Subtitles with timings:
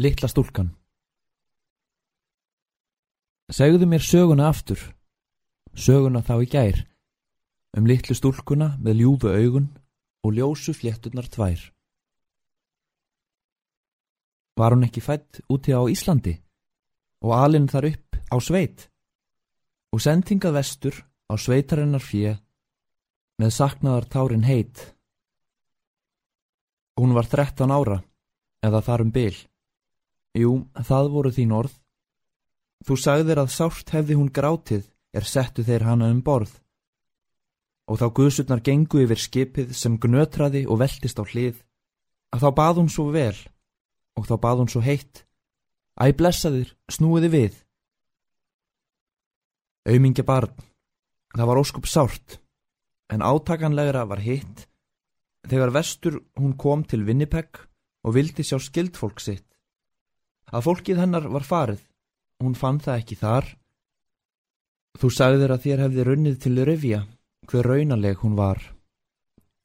[0.00, 0.70] Littla stúlkan
[3.52, 4.80] Segðu mér söguna aftur,
[5.76, 6.78] söguna þá í gær,
[7.76, 9.66] um litlu stúlkuna með ljúfu augun
[10.24, 11.60] og ljósu fléttunar tvær.
[14.56, 16.38] Var hún ekki fætt úti á Íslandi
[17.20, 18.88] og alinn þar upp á sveit
[19.92, 22.32] og sendingað vestur á sveitarinnar fjö
[23.36, 24.96] með saknaðar tárin heit.
[26.96, 28.00] Hún var 13 ára
[28.64, 29.51] eða þar um byl.
[30.32, 31.74] Jú, það voru þín orð.
[32.88, 36.54] Þú sagðir að sárt hefði hún grátið er settu þeir hana um borð.
[37.90, 41.60] Og þá guðsutnar gengu yfir skipið sem gnötraði og veltist á hlið,
[42.32, 43.36] að þá bað hún svo vel
[44.16, 45.26] og þá bað hún svo heitt.
[46.00, 47.54] Æ blessaðir, snúiði við.
[49.84, 50.54] Aumingja barn,
[51.36, 52.38] það var óskup sárt,
[53.12, 54.68] en átakanlegra var hitt
[55.50, 57.58] þegar vestur hún kom til Winnipeg
[58.06, 59.51] og vildi sjá skildfólk sitt
[60.52, 61.80] að fólkið hennar var farið.
[62.42, 63.48] Hún fann það ekki þar.
[65.00, 67.00] Þú sagðir að þér hefði runnið til revja
[67.48, 68.60] hver raunaleg hún var.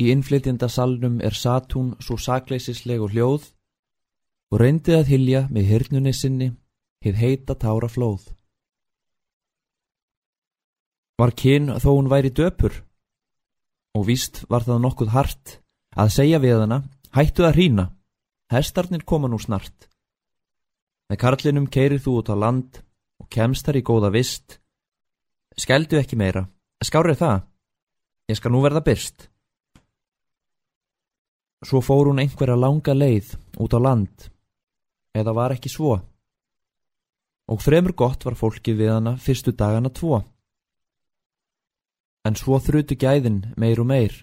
[0.00, 3.50] Í innflytjenda salnum er satt hún svo sakleisisleg og hljóð
[4.52, 6.50] og reyndi að hilja með hirnunni sinni
[7.04, 8.28] hið heita tára flóð.
[11.16, 12.82] Var kyn þó hún væri döpur
[13.96, 15.58] og víst var það nokkuð hart
[15.96, 16.82] að segja við hana
[17.16, 17.84] hættu að hrína,
[18.52, 19.88] hestarnir koma nú snart.
[21.06, 22.80] Með karlinum keirir þú út á land
[23.22, 24.58] og kemst þar í góða vist.
[25.56, 26.44] Skeldu ekki meira,
[26.82, 27.44] skárið það.
[28.26, 29.28] Ég skal nú verða byrst.
[31.66, 34.26] Svo fór hún einhverja langa leið út á land,
[35.14, 35.94] eða var ekki svo.
[37.46, 40.20] Og fremur gott var fólkið við hana fyrstu dagana tvo.
[42.26, 44.14] En svo þrutu gæðin meir og meir,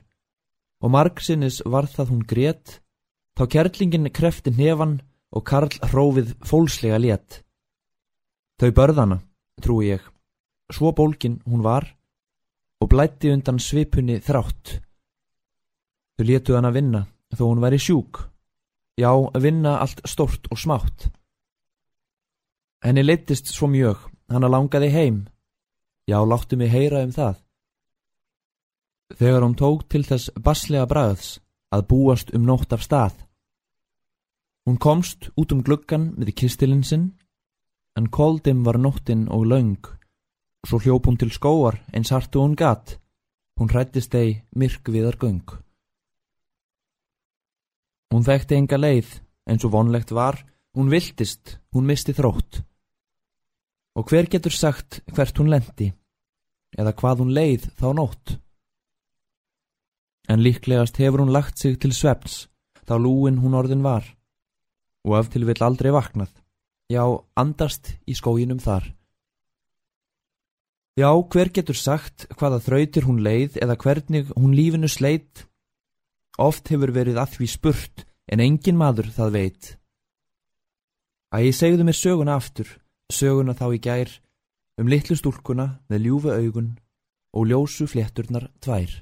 [0.84, 2.82] og margsinnis var það hún grétt,
[3.40, 5.00] þá kerlingin krefti nefan
[5.34, 7.42] og Karl hrófið fólslega létt.
[8.62, 9.18] Þau börðana,
[9.62, 10.04] trúi ég,
[10.70, 11.90] svo bólkin hún var
[12.84, 14.78] og blætti undan svipunni þrátt.
[16.18, 18.20] Þau létu hann að vinna þó hún væri sjúk,
[19.00, 19.10] já,
[19.42, 21.10] vinna allt stort og smátt.
[22.84, 23.98] Henni leittist svo mjög,
[24.30, 25.24] hann að langaði heim,
[26.06, 27.40] já, láttu mig heyra um það.
[29.18, 31.38] Þegar hún tók til þess baslega bræðs
[31.74, 33.16] að búast um nótt af stað,
[34.64, 37.10] Hún komst út um gluggan með kistilinn sinn,
[38.00, 39.82] en koldim var nóttin og laung.
[40.64, 42.96] Svo hljóp hún til skóar eins hartu hún gatt.
[43.60, 45.44] Hún hrættist ei myrk viðar göng.
[48.14, 49.10] Hún þekkti enga leið,
[49.52, 50.40] eins og vonlegt var,
[50.74, 52.64] hún viltist, hún misti þrótt.
[54.00, 55.92] Og hver getur sagt hvert hún lendi,
[56.80, 58.40] eða hvað hún leið þá nótt?
[60.32, 62.48] En líklegast hefur hún lagt sig til sveps,
[62.88, 64.08] þá lúin hún orðin var
[65.04, 66.32] og ef til vill aldrei vaknað,
[66.92, 67.04] já,
[67.36, 68.92] andast í skóginum þar.
[70.94, 75.48] Já, hver getur sagt hvaða þrautir hún leið eða hvernig hún lífinu sleitt?
[76.38, 79.64] Oft hefur verið að því spurt en engin maður það veit.
[81.34, 82.70] Að ég segðu mér söguna aftur,
[83.10, 84.12] söguna þá í gær,
[84.78, 86.70] um litlu stúlkuna með ljúfu augun
[87.34, 88.94] og ljósu flétturnar tvær.